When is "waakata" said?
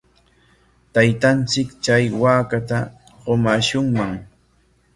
2.21-2.79